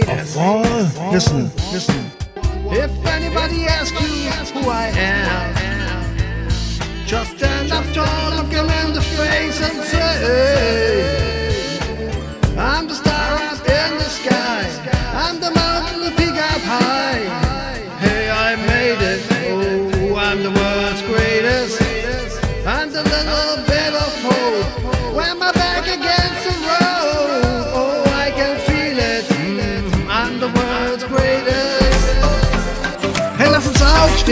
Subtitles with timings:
[0.00, 2.10] Listen, listen.
[2.70, 6.16] If anybody asks you who I am,
[7.06, 11.11] just stand up tall, look him in the face and say,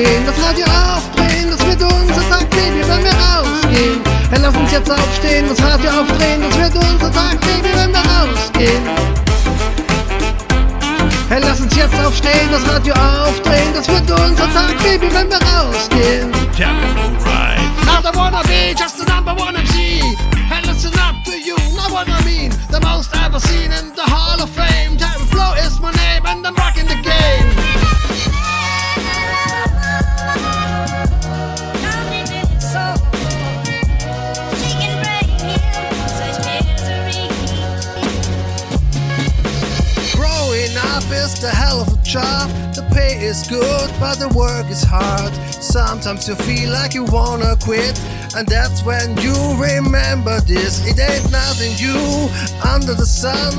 [0.01, 4.01] uns aufstehen, das Radio aufdrehen, das wird unser Tag, Baby, wenn wir rausgehen.
[4.31, 8.01] Hey, lass uns jetzt aufstehen, das Radio aufdrehen, das wird unser Tag, Baby, wenn wir
[8.01, 8.83] rausgehen.
[11.29, 13.90] Hey, lass uns jetzt aufstehen, das Radio aufdrehen, das
[43.99, 45.33] but the work is hard.
[45.63, 47.99] Sometimes you feel like you wanna quit,
[48.37, 50.85] and that's when you remember this.
[50.87, 52.29] It ain't nothing new
[52.65, 53.55] under the sun.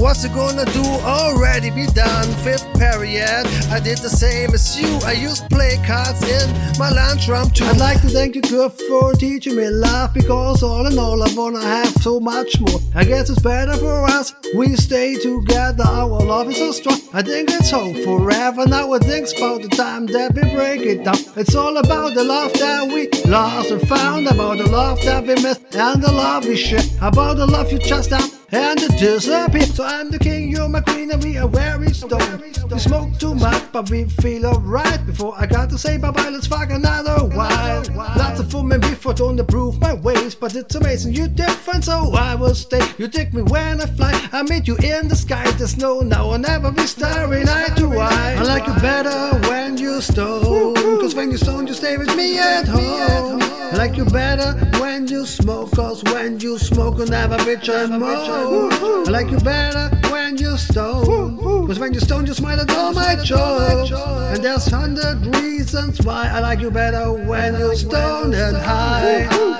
[0.00, 0.84] What's it gonna do?
[1.04, 2.28] Already be done.
[2.44, 4.98] Fifth period, I did the same as you.
[5.04, 7.64] I used play cards in my lunchroom too.
[7.64, 11.32] I'd like to thank you, good, for teaching me life because all in all, I
[11.34, 12.80] wanna have so much more.
[12.94, 14.34] I guess it's better for us.
[14.54, 17.00] We stay together, our love is so strong.
[17.12, 18.66] I think it's hope forever.
[18.66, 21.16] Now I think about the time that we break it down.
[21.36, 25.34] It's all about the love that we lost and found, about the love that we
[25.42, 29.66] missed, and the love we share, about the love you just have and it disappear.
[29.66, 32.42] So I'm the king, you're my queen, and we are very stoned.
[32.70, 35.04] We smoke too much, but we feel alright.
[35.06, 37.84] Before I got to say bye bye, let's fuck another while.
[37.94, 42.34] Lots of women before don't approve my ways, but it's amazing you're different, so I
[42.34, 42.82] will stay.
[42.98, 45.50] You take me when I fly, I meet you in the sky.
[45.52, 48.36] There's no now or never be starry eye to eye.
[48.38, 52.38] I like you better when you stone, cause when you stone, you stay with me
[52.38, 53.40] at home.
[53.42, 57.98] I like you better when you smoke, cause when you smoke, you'll never bitch and
[57.98, 58.43] moan.
[58.46, 62.92] I like you better when you stone, cause when you're stone, you smile at all
[62.92, 63.86] my joy.
[64.32, 69.54] And there's hundred reasons why I like you better when you stone and high.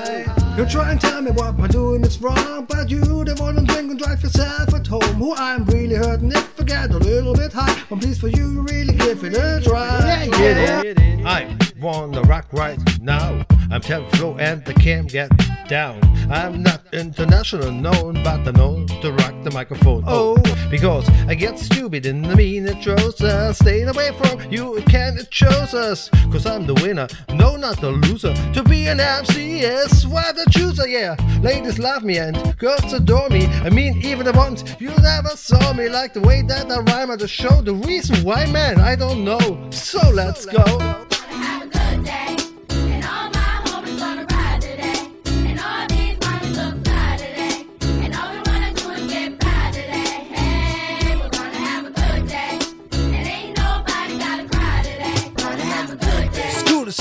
[0.59, 3.63] You try and tell me what I'm doing is wrong, but you the one to
[3.63, 5.03] drink and drive yourself at home.
[5.15, 7.83] Who I'm really hurting if I get a little bit high.
[7.89, 10.29] But please for you, really give it a try.
[10.39, 11.29] Yeah, yeah.
[11.29, 13.45] I wanna rock right now.
[13.71, 15.31] I'm Terry Flow and the Cam get
[15.69, 16.01] down.
[16.31, 20.05] I'm not international known, but I know to rock the microphone.
[20.07, 23.59] Oh, oh, because I get stupid in the mean it shows us.
[23.59, 26.09] Staying away from you, it can it shows us.
[26.31, 28.35] Cause I'm the winner, no, not the loser.
[28.53, 31.17] To be an MC is what I choose, yeah.
[31.43, 33.47] Ladies love me and girls adore me.
[33.47, 37.11] I mean, even the ones you never saw me like the way that I rhyme
[37.11, 37.63] at the show.
[37.63, 39.71] The reason why, man, I don't know.
[39.71, 41.07] So let's go.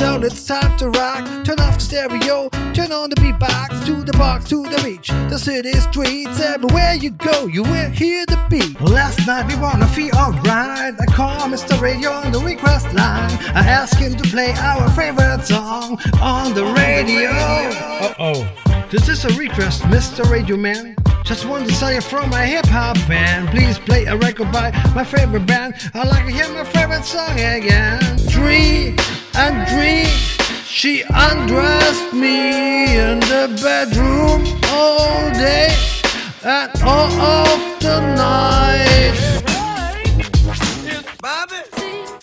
[0.03, 1.25] School it's time to rock.
[1.45, 3.85] Turn off the stereo, turn on the beatbox.
[3.85, 6.39] To the box, to the beach, the city streets.
[6.39, 8.79] Everywhere you go, you will hear the beat.
[8.81, 10.93] Last night we wanna feel alright.
[10.99, 11.79] I call Mr.
[11.81, 13.31] Radio on the request line.
[13.55, 17.31] I asked him to play our favorite song on the radio.
[17.31, 18.62] Uh oh.
[18.93, 20.23] This is a request, Mr.
[20.29, 20.95] Radio Man.
[21.23, 25.03] Just want to say from my hip hop fan, please play a record by my
[25.03, 25.73] favorite band.
[25.95, 28.19] I like to hear my favorite song again.
[28.19, 28.95] Three
[29.33, 30.05] and three.
[30.63, 35.75] She undressed me in the bedroom all day
[36.43, 39.17] and all of the night.
[41.19, 41.55] Bobby.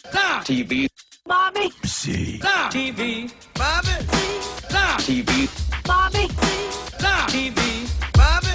[0.09, 0.45] Stop.
[0.45, 0.87] TV,
[1.27, 2.73] Mommy, Stop.
[2.73, 4.07] TV, Bobby.
[4.69, 5.01] Stop.
[5.01, 5.60] TV,
[5.91, 7.31] Stop.
[7.31, 8.47] TV, Bobby.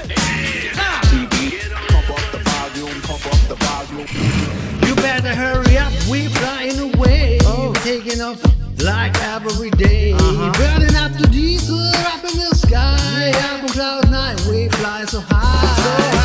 [1.12, 1.60] TV.
[1.92, 4.88] Pump up the volume, pump up the volume.
[4.88, 7.40] You better hurry up, we flying away.
[7.44, 7.74] Oh.
[7.84, 8.42] Taking off
[8.82, 10.14] like every day.
[10.14, 10.52] Uh-huh.
[10.54, 13.32] Burning up the diesel up in the sky.
[13.52, 15.76] Up on cloud nine, we fly so high.
[15.76, 16.25] So high,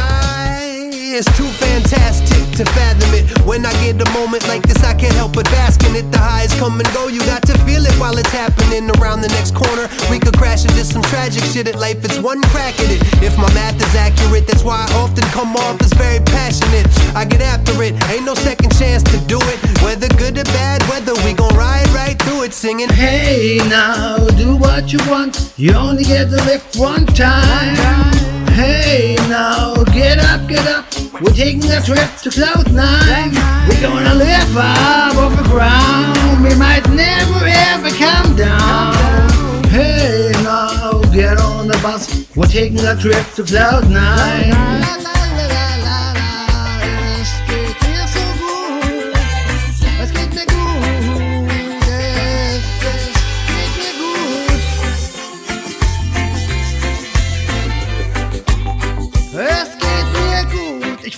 [1.20, 3.28] it's too fantastic to fathom it.
[3.44, 6.10] When I get a moment like this, I can't help but bask in it.
[6.10, 9.28] The highs come and go, you got to feel it while it's happening around the
[9.36, 9.84] next corner.
[10.10, 13.02] We could crash into some tragic shit at life, it's one crack at it.
[13.22, 16.88] If my math is accurate, that's why I often come off as very passionate.
[17.14, 19.58] I get after it, ain't no second chance to do it.
[19.84, 22.88] Whether good or bad, whether we gon' ride right through it, singing.
[22.88, 25.52] Hey now, do what you want.
[25.58, 28.19] You only get to live one time.
[28.54, 30.84] Hey now, get up, get up.
[31.20, 33.32] We're taking a trip to Cloud Nine.
[33.68, 36.44] We're gonna live up off the ground.
[36.44, 39.64] We might never ever come down.
[39.68, 42.28] Hey now, get on the bus.
[42.36, 45.09] We're taking a trip to Cloud Nine.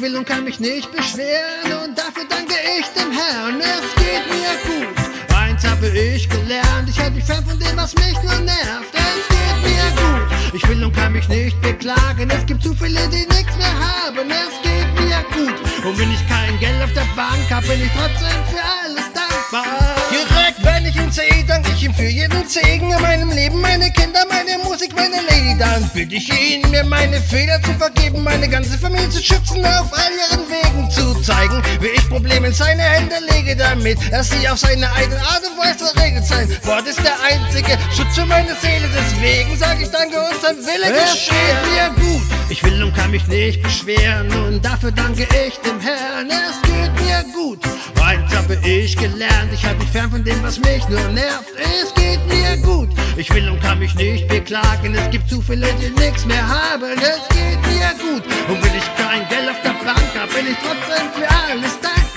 [0.02, 3.60] Will und kann mich nicht beschweren und dafür danke ich dem Herrn.
[3.60, 5.36] Es geht mir gut.
[5.36, 6.88] Eins habe ich gelernt.
[6.88, 8.92] Ich halte mich fern von dem, was mich nur nervt.
[8.92, 10.54] Es geht mir gut.
[10.54, 12.28] Ich will und kann mich nicht beklagen.
[12.30, 14.28] Es gibt zu viele, die nichts mehr haben.
[14.28, 15.54] Es geht mir gut.
[15.84, 20.01] Und wenn ich kein Geld auf der Bank habe, bin ich trotzdem für alles dankbar.
[20.12, 23.90] Direkt, wenn ich ihm sehe, danke ich ihm für jeden Segen in meinem Leben, meine
[23.92, 25.56] Kinder, meine Musik, meine Lady.
[25.58, 29.90] Dann bitte ich ihn, mir meine Fehler zu vergeben, meine ganze Familie zu schützen, auf
[29.92, 34.46] all ihren Wegen zu zeigen, wie ich Probleme in seine Hände lege, damit er sie
[34.48, 36.26] auf seine eigene Art und Weise regelt.
[36.26, 40.56] Sein Wort ist der einzige Schutz für meine Seele, deswegen sage ich danke und sein
[40.56, 42.22] Wille geschieht mir gut.
[42.50, 47.06] Ich will und kann mich nicht beschweren und dafür danke ich dem Herrn, es geht
[47.06, 47.60] mir gut.
[48.02, 51.50] Eins habe ich gelernt, ich halte mich fern von dem, was mich nur nervt.
[51.56, 52.88] Es geht mir gut.
[53.16, 54.94] Ich will und kann mich nicht beklagen.
[54.94, 56.90] Es gibt zu viele, die nichts mehr haben.
[56.96, 58.24] Es geht mir gut.
[58.48, 62.11] Und wenn ich kein Geld auf der Bank hab, bin ich trotzdem für alles dankbar.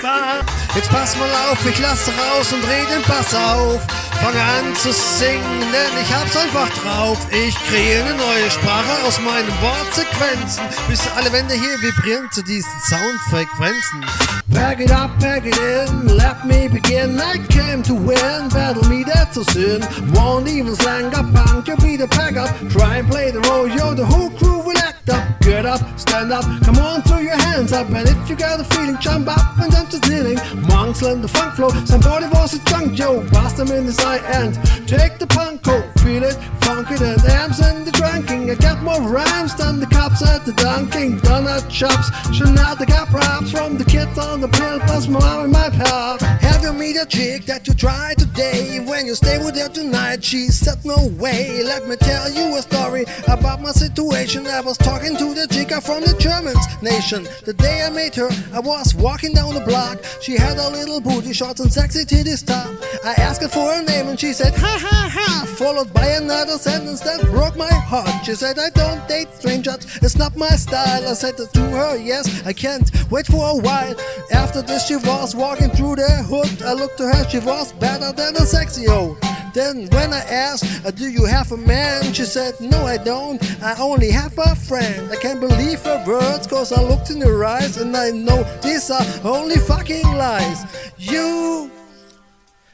[0.74, 3.80] Jetzt pass mal auf, ich lasse raus und dreh den Bass auf.
[4.22, 7.18] Fange an zu singen, denn ich hab's einfach drauf.
[7.30, 12.70] Ich kreiere eine neue Sprache aus meinen Wortsequenzen, bis alle Wände hier vibrieren zu diesen
[12.88, 14.04] Soundfrequenzen.
[14.52, 17.18] Pack it up, pack it in, let me begin.
[17.18, 19.82] I came to win, battle me that's a sin.
[20.14, 22.50] Won't even slang up, punk, you be the pack up.
[22.70, 25.24] Try and play the role, yo, the whole crew will act up.
[25.40, 27.88] Get up, stand up, come on, throw your hands up.
[27.88, 30.38] And if you got a feeling, jump up and down to kneeling.
[30.68, 33.22] Monks learn the funk flow, somebody was a drunk, yo.
[33.30, 34.54] Blast them in the side and
[34.88, 35.86] take the punk coat.
[36.00, 38.50] Feel it, funk it, and amps and the drinking.
[38.50, 41.20] I got more rhymes than the cops at the dunking.
[41.20, 45.44] Donut shops, Chanel the got props from the kids on the pill, plus my mom
[45.44, 46.45] and my.
[46.62, 48.80] You meet a chick that you try today?
[48.80, 51.62] When you stay with her tonight, she said no way.
[51.62, 54.48] Let me tell you a story about my situation.
[54.48, 57.28] I was talking to the chica from the Germans nation.
[57.44, 60.02] The day I met her, I was walking down the block.
[60.20, 62.74] She had a little booty shorts and sexy titties top.
[63.04, 65.46] I asked her for her name and she said ha ha ha.
[65.56, 68.24] Followed by another sentence that broke my heart.
[68.24, 71.06] She said I don't date strangers, it's not my style.
[71.06, 73.94] I said to her yes, I can't wait for a while.
[74.32, 76.45] After this she was walking through the hood.
[76.64, 79.16] I looked to her, she was better than a sexy hoe.
[79.54, 82.12] Then when I asked, uh, do you have a man?
[82.12, 85.10] She said, no I don't, I only have a friend.
[85.10, 88.90] I can't believe her words cause I looked in her eyes and I know these
[88.90, 90.64] are only fucking lies.
[90.98, 91.70] You,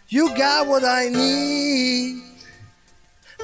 [0.08, 2.22] you got what I need.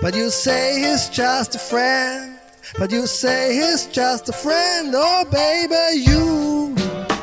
[0.02, 2.38] But you say he's just a friend.
[2.76, 4.92] But you say he's just a friend.
[4.94, 6.57] Oh baby, you.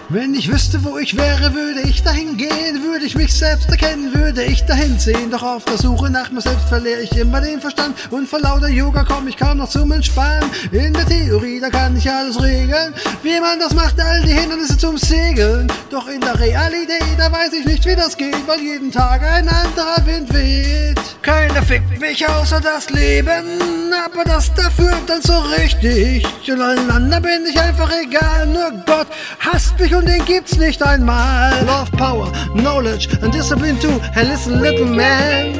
[0.09, 4.13] Wenn ich wüsste, wo ich wäre, würde ich dahin gehen, würde ich mich selbst erkennen,
[4.13, 5.31] würde ich dahin sehen.
[5.31, 8.69] Doch auf der Suche nach mir selbst verliere ich immer den Verstand und vor lauter
[8.69, 10.47] Yoga komme ich kaum noch zum Entspannen.
[10.71, 12.93] In der Theorie, da kann ich alles regeln,
[13.23, 15.71] wie man das macht, all die Hindernisse zum Segeln.
[15.89, 19.49] Doch in der Realität, da weiß ich nicht, wie das geht, weil jeden Tag ein
[19.49, 20.99] anderer Wind weht.
[21.23, 26.27] Keiner fickt mich außer das Leben, aber das dafür dann so richtig.
[26.47, 29.07] Und allen anderen bin ich einfach egal, nur Gott
[29.39, 31.63] hasst mich und den gibt's nicht einmal.
[31.65, 33.99] Love, Power, Knowledge and Discipline too.
[34.13, 35.55] Hey, listen, little man.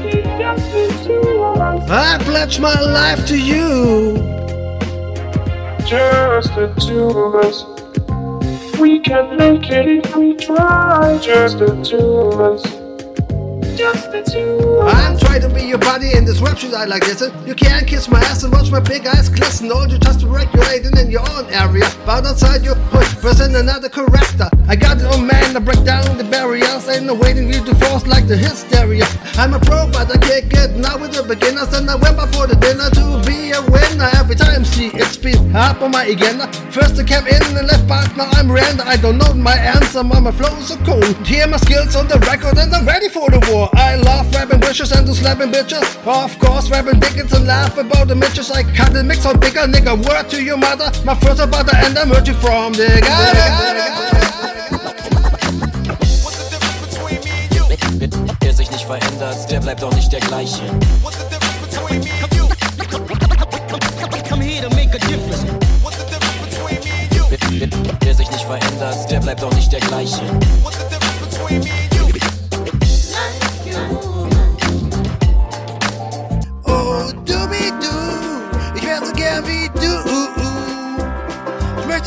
[1.90, 4.16] I pledge my life to you.
[5.86, 7.66] Just the two of us.
[8.80, 11.18] We can make it if we try.
[11.22, 12.85] Just the two of us.
[13.76, 14.80] Just the two.
[14.88, 17.20] I'm trying to be your buddy in this rap shit I like this.
[17.46, 19.70] You can't kiss my ass and watch my big eyes glisten.
[19.70, 21.84] All you just regulating in your own area.
[22.06, 24.48] But outside your push, present another character.
[24.70, 26.88] I got it on man, I break down the barriers.
[26.88, 29.04] Ain't no waiting you to force like the hysteria.
[29.36, 31.74] I'm a pro, but I can't get now with the beginners.
[31.74, 34.08] And I went before the dinner to be a winner.
[34.16, 36.48] Every time, see, it's been up on my agenda.
[36.72, 38.88] First I came in and left back, now I'm random.
[38.88, 41.04] I don't know my answer, my flow so cold.
[41.28, 43.65] Hear my skills on the record and I'm ready for the war.
[43.74, 45.84] I love rapping wishes and do slapping bitches.
[46.06, 48.52] Of course, rapping dickens and laugh about the mitches.
[48.52, 49.96] I cut and mix out bigger, nigga.
[50.08, 52.88] Word to your mother, my first about the end, I'm hurting from the
[56.24, 57.64] What's the difference between me and you?
[58.42, 60.62] Wer sich nicht verändert, der bleibt auch nicht der gleiche.
[61.02, 62.48] What's the difference between me and you?
[64.30, 65.44] Come here to make a difference.
[65.82, 67.24] What's the difference between me and you?
[68.02, 70.22] Wer sich nicht verändert, der bleibt auch nicht der gleiche.
[70.64, 71.85] What's the difference between me and you?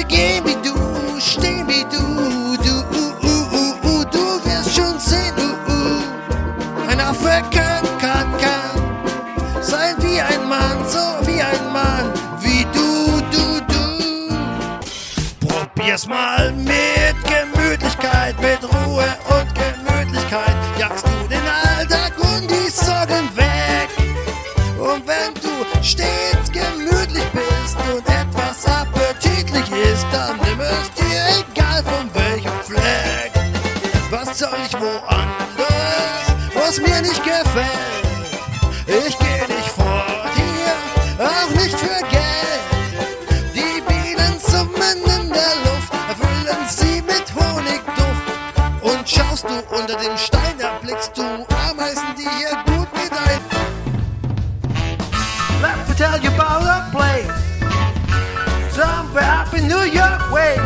[0.08, 1.98] Gehen wie du, stehen wie du.
[2.62, 5.34] Du, du wirst schon sehen,
[6.88, 8.68] ein Affe kann, kann, kann
[9.62, 13.84] sein wie ein Mann, so wie ein Mann, wie du, du, du.
[15.46, 16.67] Probier's mal mit
[34.80, 38.04] woanders, was mir nicht gefällt?
[38.86, 42.62] Ich geh nicht fort hier, auch nicht für Geld.
[43.54, 48.26] Die Bienen summen in der Luft, erfüllen sie mit Honigduft.
[48.82, 51.22] Und schaust du unter dem Stein, erblickst du
[51.68, 53.42] Ameisen, die hier gut gedeihen.
[55.60, 57.48] Let me tell you about a place
[58.72, 60.56] somewhere up in New York way,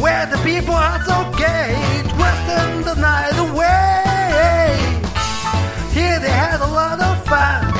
[0.00, 1.76] where the people are so gay,
[2.46, 4.02] twisting the night away.
[5.92, 7.72] Here they had a lot of fun,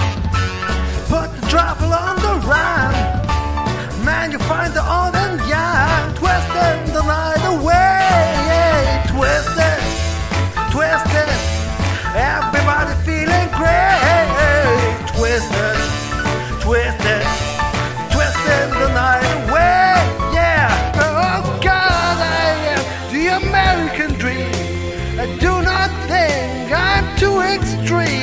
[1.08, 4.04] put the trouble on the run.
[4.04, 5.15] Man, you find the old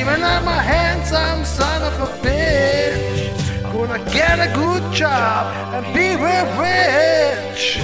[0.02, 3.64] and I'm a handsome son of a bitch.
[3.72, 5.42] Gonna get a good job
[5.74, 7.80] and be real rich.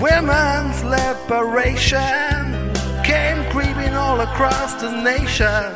[0.00, 2.72] Women's liberation
[3.04, 5.70] came creeping all across the nation.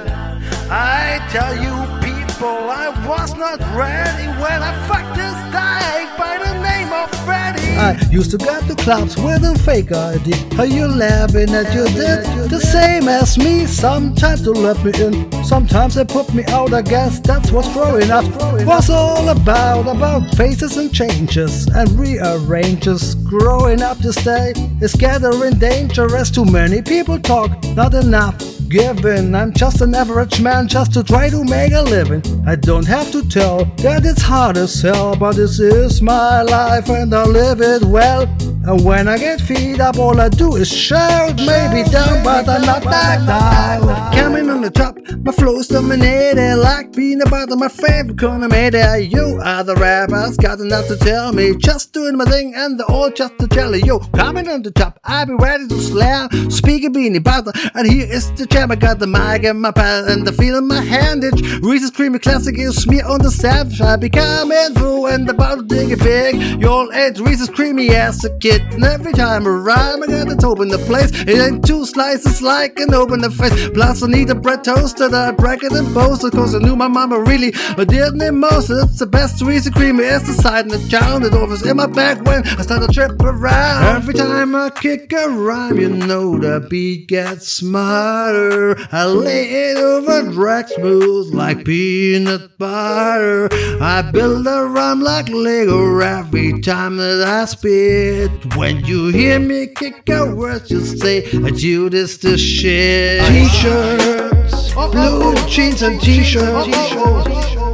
[0.71, 1.75] I tell you,
[2.05, 7.48] people, I was not ready when I fucked this dyke by the name of Freddy.
[7.77, 10.59] I used to go to clubs with a fake ID.
[10.59, 13.67] Are you laughing at you did the same as me?
[13.67, 16.73] Sometimes they let me in, sometimes they put me out.
[16.73, 18.25] I guess that's what's growing up
[18.65, 19.87] was all about.
[19.89, 23.15] About faces and changes and rearranges.
[23.15, 26.31] Growing up this day is gathering dangerous.
[26.31, 27.51] too many people talk.
[27.75, 29.35] Not enough given.
[29.35, 32.23] I'm just an average man just to try to make a living.
[32.47, 36.89] I don't have to tell that it's hard as hell, but this is my life
[36.89, 38.27] and I live it well.
[38.69, 41.37] And when I get feed up, all I do is shout.
[41.37, 44.13] Maybe down, but I'm not back down.
[44.13, 46.57] Coming on the top, my flow's dominated.
[46.57, 49.11] Like peanut butter, my favorite it.
[49.11, 51.57] You the rappers, got enough to tell me.
[51.57, 54.01] Just doing my thing and they're all just to tell you.
[54.15, 56.29] Coming on the top, I'll be ready to slam.
[56.51, 58.71] Speaking beanie butter, and here is the jam.
[58.71, 61.25] I got the mic in my pal and the feel in my hand.
[61.25, 63.81] It's Reese's Creamy Classic is me on the savage.
[63.81, 66.61] I be coming through and the bottle dig it big.
[66.61, 68.58] You all ate Reese's Creamy as a kid.
[68.73, 71.11] And every time I rhyme, I got to open the place.
[71.13, 73.71] It ain't two slices like an open the face.
[73.71, 76.33] Plus, I need a bread toaster that I break it and it.
[76.33, 78.71] Cause I knew my mama really didn't need most.
[78.71, 81.25] It's the best Reese's Creamy is the side in the town.
[81.25, 83.97] It always in my back when I start to trip around.
[83.97, 88.77] Every time I kick a rhyme, you know the beat gets smarter.
[88.93, 93.49] I lay it over track smooth like peanut butter.
[93.81, 98.38] I build a rhyme like Lego every time that I spit.
[98.55, 103.21] When you hear me kick a word, just say, Judas the shit.
[103.27, 107.68] T-shirts, blue jeans and t-shirts.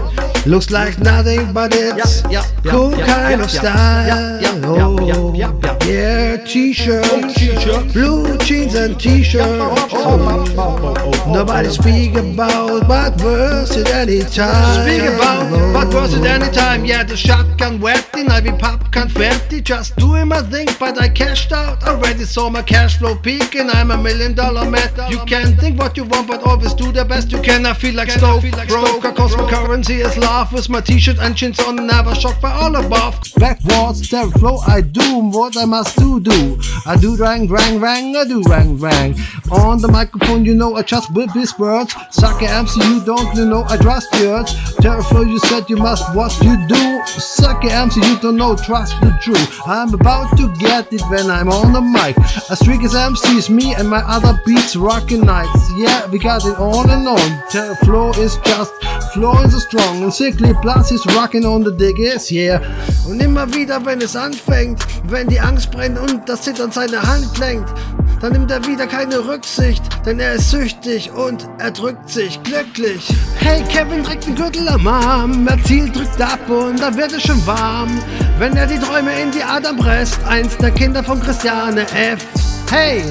[0.47, 2.21] Looks like nothing but it's
[2.69, 4.41] cool kind of style.
[4.67, 5.35] Oh,
[5.87, 9.95] yeah, t-shirts, blue jeans and t-shirts.
[11.27, 14.85] Nobody speak about but verse at any time.
[14.85, 16.85] Speak about but verse at any time.
[16.85, 19.63] Yeah, the shotgun wet, the Ivy pop confetti.
[19.63, 22.25] Just doing my thing, but I cashed out already.
[22.25, 24.91] Saw my cash flow peak and I'm a million dollar man.
[25.11, 27.65] You can think what you want, but always do the best you can.
[27.65, 30.34] I feel like Stoke broke, cause my currency is low.
[30.35, 33.15] Love with my t-shirt and jeans on, never shocked by all above.
[33.37, 36.59] Backwards, terror flow, I do what I must do, do.
[36.87, 39.15] I do rang, rang, rang, I do rang, rang.
[39.53, 41.95] On the microphone, you know I just whip these words.
[42.11, 44.51] Sucker MC, you don't, you know I trust yours.
[44.83, 46.85] Terror flow, you said you must what you do.
[47.07, 49.61] Sucker MC, you don't know, trust the truth.
[49.67, 52.17] I'm about to get it when I'm on the mic.
[52.51, 55.71] A streak is MCs, me and my other beats rocking nights.
[55.77, 57.51] Yeah, we got it on and on.
[57.51, 58.73] Terror flow is just
[59.13, 60.03] flowing so strong.
[60.03, 62.59] And Sickly Plus is rocking on the diggers, yeah.
[63.07, 67.37] Und immer wieder, wenn es anfängt, wenn die Angst brennt und das Zittern seine Hand
[67.39, 67.71] lenkt,
[68.23, 73.07] dann nimmt er wieder keine Rücksicht, denn er ist süchtig und er drückt sich glücklich.
[73.37, 77.23] Hey, Kevin trägt den Gürtel am Arm, er zielt, drückt ab und dann wird es
[77.25, 77.91] schon warm.
[78.39, 82.25] Wenn er die Träume in die Adern presst, eins der Kinder von Christiane F.
[82.71, 83.03] Hey,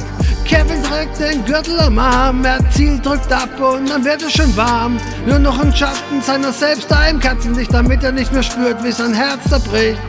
[0.53, 4.55] Kevin trägt den Gürtel am Arm, er zielt, drückt ab und dann wird es schon
[4.55, 4.98] warm.
[5.25, 8.91] Nur noch ein Schatten seiner selbst da im Katzenlicht, damit er nicht mehr spürt, wie
[8.91, 10.00] sein Herz zerbricht.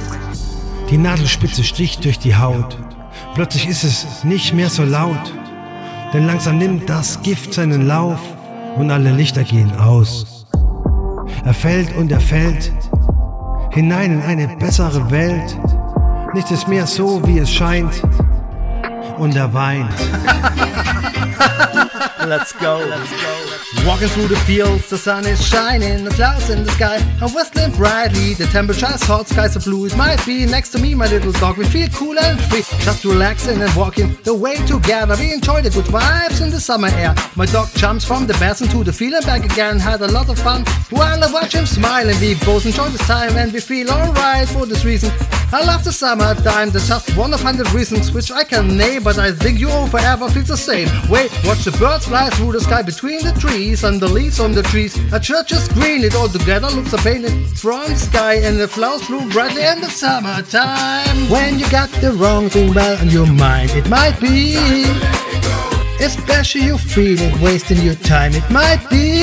[0.91, 2.77] Die Nadelspitze sticht durch die Haut.
[3.35, 5.33] Plötzlich ist es nicht mehr so laut.
[6.13, 8.21] Denn langsam nimmt das Gift seinen Lauf
[8.77, 10.45] und alle Lichter gehen aus.
[11.47, 12.71] Er fällt und er fällt
[13.71, 15.57] hinein in eine bessere Welt.
[16.35, 18.03] Nichts ist mehr so, wie es scheint.
[19.19, 19.93] Und er weint.
[22.27, 22.79] Let's go.
[22.79, 23.87] Let's go.
[23.87, 27.73] Walking through the fields, the sun is shining, the clouds in the sky are whistling
[27.73, 28.33] brightly.
[28.33, 29.85] The temperature's hot, skies are blue.
[29.85, 31.59] It might be next to me, my little dog.
[31.59, 35.17] We feel cool and free, just relaxing and walking the way together.
[35.19, 37.15] We enjoy the good vibes in the summer air.
[37.37, 39.79] My dog jumps from the basin to the field and back again.
[39.79, 40.65] Had a lot of fun
[41.25, 44.67] I watch him smile, and we both enjoy this time and we feel alright for
[44.67, 45.11] this reason.
[45.53, 46.71] I love the summertime.
[46.71, 50.29] There's just one of hundred reasons which I can name, but I think you forever
[50.29, 50.89] feel the same.
[51.09, 54.53] Wait, watch the birds fly through the sky between the trees and the leaves on
[54.53, 54.95] the trees.
[55.13, 59.05] A church is green, it all together looks a painted from sky, and the flowers
[59.09, 61.17] bloom brightly in the summertime.
[61.29, 64.55] When you got the wrong thing well on your mind, it might be.
[65.99, 69.19] Especially you feel it wasting your time, it might be.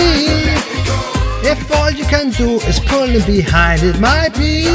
[1.48, 4.68] If all you can do is pulling behind, it might be.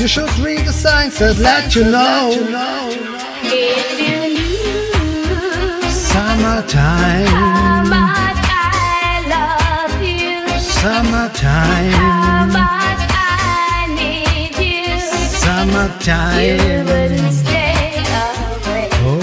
[0.00, 3.89] You should read the signs that let you know.
[6.12, 10.42] Summertime, how much I love you,
[10.82, 11.44] how much I
[13.94, 14.98] need you,
[16.40, 18.88] you wouldn't stay away.
[19.02, 19.20] Oh,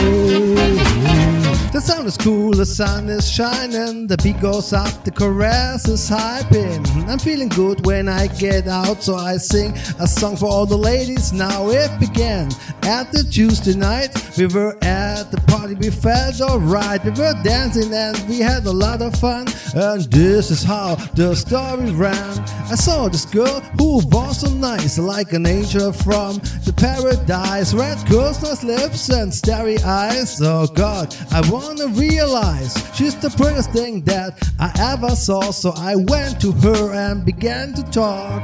[1.74, 6.10] the sun is cool, the sun is shining, the beat goes up, the chorus is
[6.10, 6.86] hyping.
[7.10, 10.78] I'm feeling good when I get out, so I sing a song for all the
[10.78, 11.34] ladies.
[11.34, 12.50] Now it began
[12.88, 14.16] at the Tuesday night.
[14.38, 17.04] We were at the party, we felt alright.
[17.04, 19.46] We were dancing and we had a lot of fun.
[19.76, 22.40] And this is how the story ran.
[22.72, 27.74] I saw this girl who was so nice, like an angel from the paradise.
[27.74, 30.40] Red curls, lips, and starry eyes.
[30.42, 35.52] Oh God, I wanna realize she's the prettiest thing that I ever saw.
[35.52, 38.42] So I went to her and began to talk.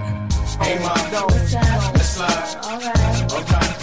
[0.59, 2.57] Hey, mom, let's slide.
[2.65, 3.82] Alright, Okay.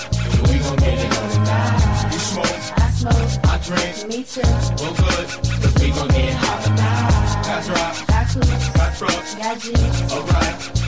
[0.71, 2.13] Gon' get it on tonight.
[2.13, 4.09] You smoke, I smoke, I drink.
[4.09, 4.41] me too.
[4.79, 7.43] Well, good, cause we gon' get hot tonight.
[7.45, 9.35] Got drop, Got coops, got trucks.
[9.35, 10.80] got jeans, Alright.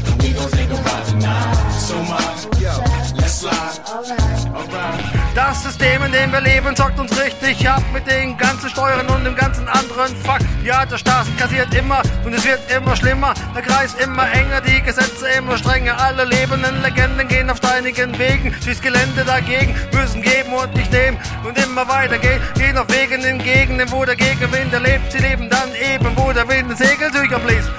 [5.35, 9.25] Das System, in dem wir leben, zockt uns richtig ab mit den ganzen Steuern und
[9.25, 10.40] dem ganzen anderen Fuck.
[10.62, 13.35] Ja, der Staat kassiert immer und es wird immer schlimmer.
[13.55, 15.98] Der Kreis immer enger, die Gesetze immer strenger.
[15.98, 18.55] Alle lebenden Legenden gehen auf steinigen Wegen.
[18.64, 22.40] Durchs Gelände dagegen müssen geben und nicht nehmen und immer weiter gehen.
[22.55, 25.11] Gehen auf Wegen in Gegenden, wo der Gegenwind erlebt.
[25.11, 27.70] Sie leben dann eben, wo der Wind Segeltücher bläst.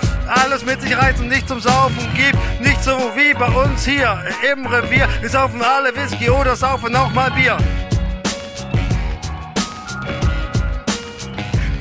[0.42, 2.38] Alles mit sich reißt und nicht zum Saufen gibt.
[2.62, 5.08] Nicht so wie bei uns hier im Revier.
[5.22, 7.58] Wir saufen alle Whisky oder saufen auch mal Bier.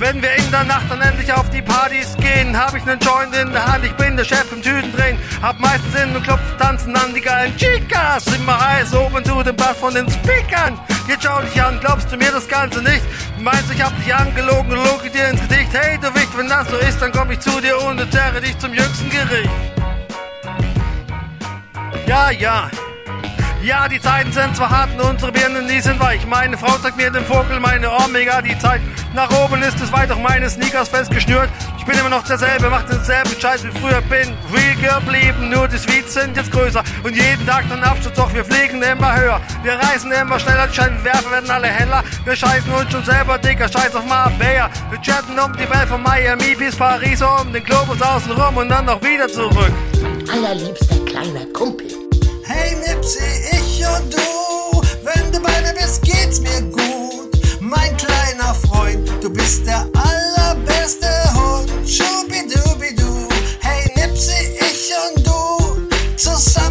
[0.03, 3.37] Wenn wir in der Nacht dann endlich auf die Partys gehen, hab ich nen Joint
[3.37, 5.17] in der Hand, ich bin der Chef im Tütendrehen.
[5.41, 8.27] Hab meistens in den Club tanzen an die geilen Chicas.
[8.35, 10.77] Immer heiß oben zu dem Bass von den Speakern.
[11.07, 13.03] Jetzt schau dich an, glaubst du mir das Ganze nicht?
[13.39, 15.71] Meinst ich hab dich angelogen und loge dir ins Gesicht?
[15.73, 18.59] Hey du Wicht, wenn das so ist, dann komm ich zu dir und zerre dich
[18.59, 19.51] zum jüngsten Gericht.
[22.09, 22.69] Ja, ja.
[23.63, 26.27] Ja, die Zeiten sind zwar hart und unsere Birnen, die sind weich.
[26.27, 28.81] Meine Frau zeigt mir den Vogel, meine Omega, die Zeit.
[29.15, 31.49] Nach oben ist es weit, doch meine Sneakers festgeschnürt.
[31.79, 34.35] Ich bin immer noch derselbe, mach denselben Scheiß wie früher bin.
[34.53, 36.83] Real geblieben, nur die Suites sind jetzt größer.
[37.05, 39.41] Und jeden Tag ein Absturz, doch wir fliegen immer höher.
[39.63, 42.03] Wir reisen immer schneller, die Scheinwerfer werden alle heller.
[42.25, 44.71] Wir scheißen uns schon selber dicker, scheiß auf Marbella.
[44.91, 48.69] Wir chatten um die Welt von Miami bis Paris, um den Globus außen rum und
[48.69, 49.73] dann noch wieder zurück.
[50.33, 52.02] allerliebster kleiner Kumpel.
[52.45, 57.31] Hey Nipsey, ich und du, wenn du bei mir bist, geht's mir gut.
[57.61, 61.71] Mein kleiner Freund, du bist der allerbeste Hund.
[61.89, 63.29] Schubidubidu.
[63.61, 66.62] Hey Nipsey, ich und du, zusammen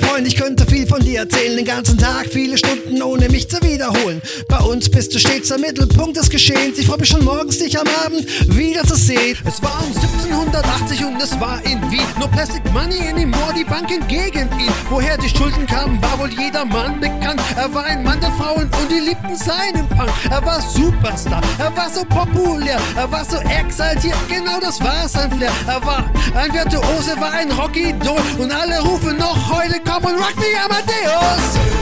[0.00, 3.62] Freund, ich könnte viel von dir erzählen, den ganzen Tag, viele Stunden ohne mich zu
[3.62, 4.20] wiederholen.
[4.48, 6.78] Bei uns bist du stets der Mittelpunkt des Geschehens.
[6.78, 9.36] Ich freue mich schon morgens, dich am Abend wiederzusehen.
[9.46, 12.06] Es war um 1780 und es war in Wien.
[12.18, 14.72] No Plastic Money anymore, die Banken gegen ihn.
[14.88, 17.40] Woher die Schulden kamen, war wohl jeder Mann bekannt.
[17.56, 20.10] Er war ein Mann der Frauen und die liebten seinen Punk.
[20.30, 25.30] Er war Superstar, er war so populär, er war so exaltiert, genau das war sein
[25.32, 25.52] Flair.
[25.66, 30.36] Er war ein Virtuose, war ein Rocky-Doll und alle rufen noch heute, komm and rock
[30.36, 31.80] me Amadeus!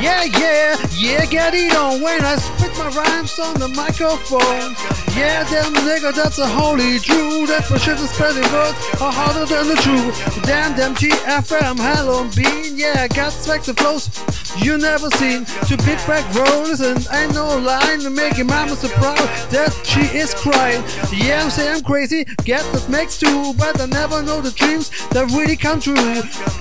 [0.00, 4.74] Yeah, yeah, yeah, get it on when I spit my rhymes on the microphone.
[5.16, 7.46] Yeah, damn nigga, that's a holy Jew.
[7.46, 10.42] That my shit is spreading words are harder than the truth.
[10.42, 12.76] Damn, damn GFM, hello bean.
[12.76, 14.10] Yeah, got swag and flows
[14.58, 15.44] you never seen.
[15.66, 19.18] Two big fat rollers and ain't no line to make mama so proud
[19.50, 20.82] that she is crying.
[21.12, 24.90] Yeah, I'm saying I'm crazy, get that makes two, but I never know the dreams
[25.10, 25.94] that really come true.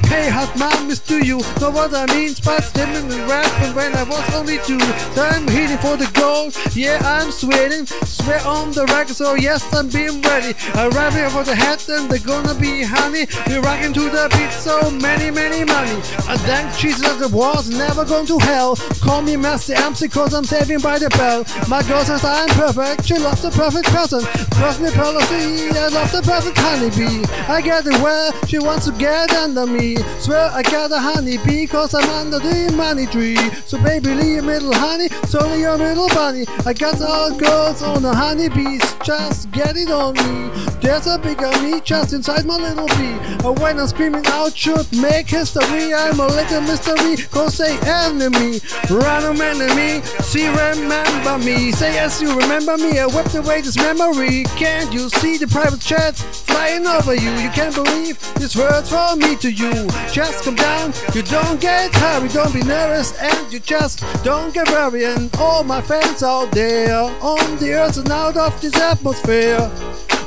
[0.09, 2.33] Hey, hot mom is to you, know what I mean?
[2.73, 4.79] Dimming and rapping when I was only two.
[5.13, 7.85] So I'm hitting for the gold, yeah, I'm sweating.
[7.85, 10.55] Swear on the record, so yes, I'm being ready.
[10.73, 13.27] I'm rapping for the head and they're gonna be honey.
[13.47, 15.97] We're rocking to the beat, so many, many money.
[16.27, 18.75] I thank Jesus that the war's never going to hell.
[19.01, 21.45] Call me Master MC cause I'm saving by the bell.
[21.67, 24.21] My girl says I'm perfect, she loves the perfect person.
[24.57, 27.23] Trust me, policy, I love the perfect honeybee.
[27.47, 29.97] I get it where she wants to get under me.
[30.19, 34.73] Swear I got a honeybee cause I'm under the money So baby, leave a little
[34.73, 36.45] honey, slowly your little bunny.
[36.65, 40.49] I got all girls on the honeybees, just get it on me.
[40.81, 43.15] There's a bigger me just inside my little bee.
[43.45, 45.93] And when I'm screaming out, should make history.
[45.93, 48.59] I'm a little mystery, cause they enemy.
[48.89, 51.71] Random enemy, see, remember me.
[51.71, 52.99] Say yes, you remember me.
[52.99, 54.43] I whipped away this memory.
[54.57, 57.31] Can't you see the private jets flying over you?
[57.31, 59.87] You can't believe this word's from me to you.
[60.11, 64.69] Just come down, you don't get hurry, don't be nervous, and you just don't get
[64.69, 65.03] worried.
[65.03, 69.69] And all my fans out there on the earth and out of this atmosphere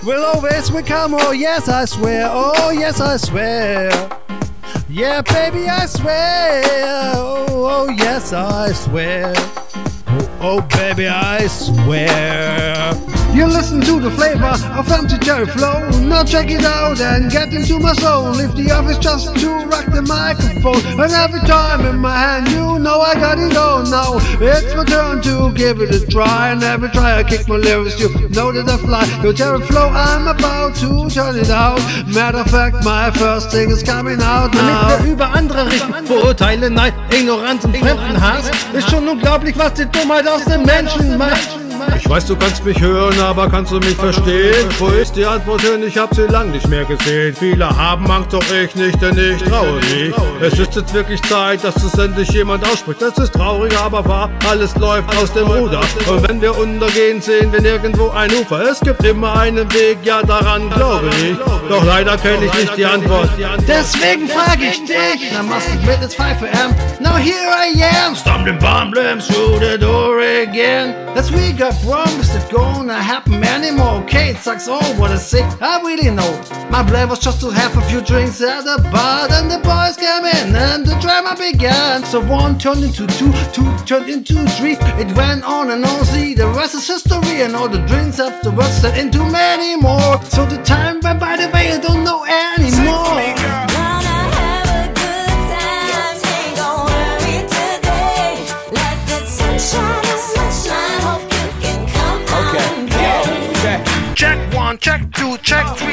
[0.05, 1.15] will always become.
[1.15, 2.29] Oh, yes, I swear.
[2.31, 3.91] Oh, yes, I swear.
[4.89, 6.63] Yeah, baby, I swear.
[7.15, 9.33] Oh, oh yes, I swear.
[9.37, 13.16] Oh, oh, baby, I swear.
[13.37, 15.87] You listen to the flavor of empty cherry flow.
[16.01, 18.31] Now check it out and get into my soul.
[18.31, 20.81] Leave the office just to rock the microphone.
[20.99, 24.17] And every time in my hand, you know I got it all now.
[24.41, 26.49] It's my turn to give it a try.
[26.53, 29.05] And every try I kick my lyrics, you know that I fly.
[29.23, 31.79] Your cherry flow, I'm about to turn it out.
[32.09, 34.89] Matter of fact, my first thing is coming out now.
[34.89, 40.27] Damit wir über andere richten, Neid, Ignoranz und Fremdenhass, ist schon unglaublich, was die Dummheit
[40.27, 41.66] aus den Menschen macht.
[41.99, 44.69] Ich weiß, du kannst mich hören, aber kannst du mich verstehen?
[44.79, 45.83] Wo ist die Antwort hin?
[45.83, 47.35] Ich hab sie lang nicht mehr gesehen.
[47.35, 50.15] Viele haben Angst, doch ich nicht, denn ich traue nicht.
[50.41, 53.01] Es ist jetzt wirklich Zeit, dass es endlich jemand ausspricht.
[53.03, 55.81] Es ist traurig, aber wahr, alles läuft aus dem Ruder.
[56.09, 58.61] Und wenn wir untergehen, sehen wir nirgendwo ein Ufer.
[58.71, 61.37] Es gibt immer einen Weg, ja daran glaube ich.
[61.69, 63.31] Doch leider kenne ich nicht die Antwort.
[63.67, 65.33] Deswegen frage ich dich.
[65.33, 66.75] I must admit it's 5 a.m.
[67.01, 68.15] Now here I am.
[68.15, 70.95] Stumbling problems through the door again.
[71.17, 74.03] As we got promised it gonna happen anymore.
[74.03, 75.43] Okay, it sucks all what I say.
[75.61, 76.33] I really know.
[76.69, 79.29] My plan was just to have a few drinks at the bar.
[79.29, 82.05] Then the boys came in and the drama began.
[82.05, 84.77] So one turned into two, two turned into three.
[85.03, 86.05] It went on and on.
[86.07, 87.43] See, the rest is history.
[87.43, 90.21] And all the drinks afterwards turned into many more.
[90.25, 93.66] So the time went by the way I don't know anymore.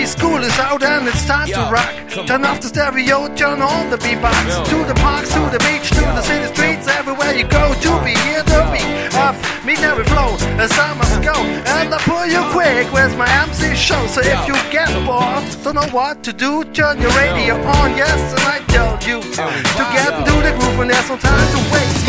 [0.06, 2.28] School is out and it's time Yo, to rock.
[2.28, 4.36] Turn off the stereo, turn on the beatbox.
[4.48, 4.63] Yo.
[4.66, 6.16] To the parks, to the beach, to Yo.
[6.16, 7.74] the city streets, everywhere you go.
[7.74, 8.84] To be here, to be
[9.16, 9.38] off.
[9.66, 11.34] Meet we flow, as I must go.
[11.34, 14.06] And I pull you quick, where's my MC show?
[14.08, 17.96] So if you get bored, don't know what to do, turn your radio on.
[17.96, 21.74] Yes, and I tell you to get into the groove, and there's no time to
[21.74, 22.03] waste.